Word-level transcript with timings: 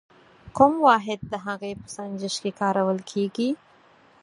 کوم 0.57 0.73
واحد 0.87 1.19
د 1.31 1.33
هغې 1.45 1.71
په 1.79 1.87
سنجش 1.95 2.35
کې 2.43 2.51
کارول 2.61 2.99
کیږي؟ 3.11 3.49